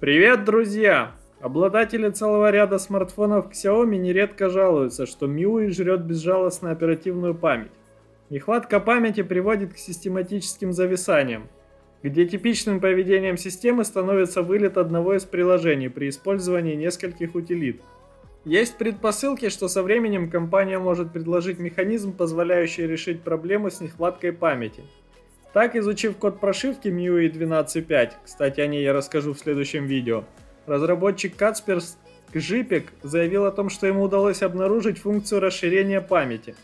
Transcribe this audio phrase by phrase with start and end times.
[0.00, 1.12] Привет, друзья!
[1.42, 7.70] Обладатели целого ряда смартфонов Xiaomi нередко жалуются, что MIUI жрет безжалостно оперативную память.
[8.30, 11.48] Нехватка памяти приводит к систематическим зависаниям,
[12.02, 17.82] где типичным поведением системы становится вылет одного из приложений при использовании нескольких утилит.
[18.46, 24.82] Есть предпосылки, что со временем компания может предложить механизм, позволяющий решить проблему с нехваткой памяти–
[25.52, 30.24] так, изучив код прошивки MIUI 12.5, кстати о ней я расскажу в следующем видео,
[30.66, 31.98] разработчик Кацперс
[32.32, 36.54] Кжипик заявил о том, что ему удалось обнаружить функцию расширения памяти.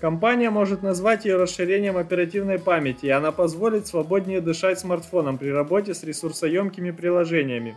[0.00, 5.94] Компания может назвать ее расширением оперативной памяти, и она позволит свободнее дышать смартфоном при работе
[5.94, 7.76] с ресурсоемкими приложениями,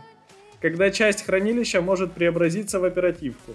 [0.60, 3.52] когда часть хранилища может преобразиться в оперативку.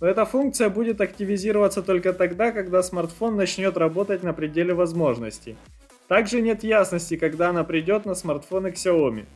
[0.00, 5.56] Но эта функция будет активизироваться только тогда, когда смартфон начнет работать на пределе возможностей–
[6.10, 9.26] также нет ясности, когда она придет на смартфоны Xiaomi.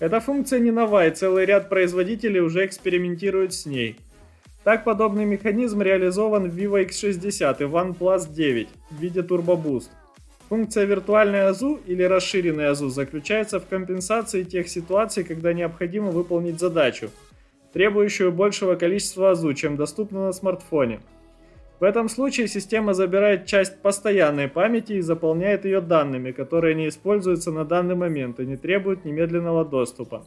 [0.00, 3.96] Эта функция не новая, целый ряд производителей уже экспериментируют с ней.
[4.64, 9.90] Так подобный механизм реализован в Vivo X60 и OnePlus 9 в виде Turbo Boost.
[10.48, 17.10] Функция виртуальной АЗУ или расширенной АЗУ заключается в компенсации тех ситуаций, когда необходимо выполнить задачу,
[17.74, 21.00] требующую большего количества АЗУ, чем доступно на смартфоне.
[21.82, 27.50] В этом случае система забирает часть постоянной памяти и заполняет ее данными, которые не используются
[27.50, 30.24] на данный момент и не требуют немедленного доступа.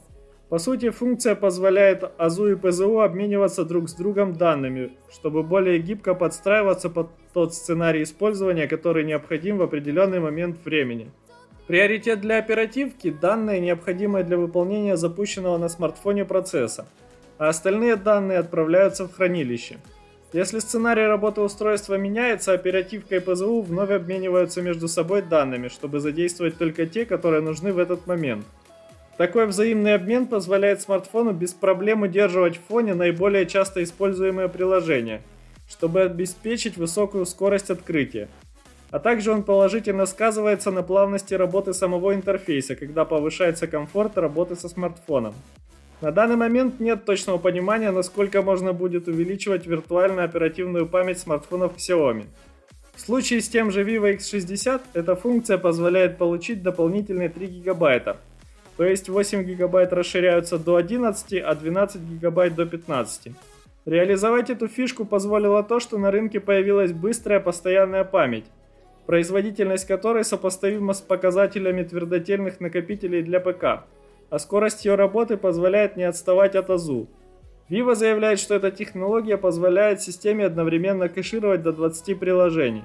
[0.50, 6.14] По сути, функция позволяет АЗУ и ПЗУ обмениваться друг с другом данными, чтобы более гибко
[6.14, 11.09] подстраиваться под тот сценарий использования, который необходим в определенный момент времени.
[11.67, 16.86] Приоритет для оперативки– данные, необходимые для выполнения запущенного на смартфоне процесса,
[17.38, 19.78] а остальные данные отправляются в хранилище–
[20.36, 26.58] если сценарий работы устройства меняется, оперативка и ПЗУ вновь обмениваются между собой данными, чтобы задействовать
[26.58, 28.45] только те, которые нужны в этот момент.
[29.16, 35.22] Такой взаимный обмен позволяет смартфону без проблем удерживать в фоне наиболее часто используемые приложения,
[35.69, 38.28] чтобы обеспечить высокую скорость открытия.
[38.91, 44.68] А также он положительно сказывается на плавности работы самого интерфейса, когда повышается комфорт работы со
[44.68, 45.34] смартфоном.
[46.01, 52.25] На данный момент нет точного понимания, насколько можно будет увеличивать виртуальную оперативную память смартфонов Xiaomi.
[52.95, 58.17] В случае с тем же Vivo X60 эта функция позволяет получить дополнительные 3 гигабайта,
[58.75, 63.33] то есть 8 гигабайт расширяются до 11, а 12 гигабайт до 15.
[63.85, 68.45] Реализовать эту фишку позволило то, что на рынке появилась быстрая постоянная память,
[69.06, 73.85] производительность которой сопоставима с показателями твердотельных накопителей для ПК–
[74.35, 77.07] а скорость ее работы позволяет не отставать от АЗУ.
[77.69, 82.84] Vivo заявляет, что эта технология позволяет системе одновременно кэшировать до 20 приложений.